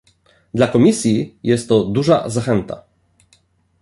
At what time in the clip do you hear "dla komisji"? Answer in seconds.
0.53-1.37